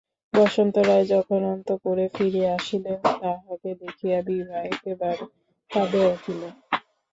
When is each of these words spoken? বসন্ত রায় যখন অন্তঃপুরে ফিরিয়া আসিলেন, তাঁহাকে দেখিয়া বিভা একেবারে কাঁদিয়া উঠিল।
বসন্ত 0.33 0.75
রায় 0.87 1.05
যখন 1.07 1.39
অন্তঃপুরে 1.53 2.05
ফিরিয়া 2.15 2.49
আসিলেন, 2.57 2.99
তাঁহাকে 3.21 3.69
দেখিয়া 3.81 4.19
বিভা 4.27 4.57
একেবারে 4.69 5.23
কাঁদিয়া 5.71 6.07
উঠিল। 6.15 6.41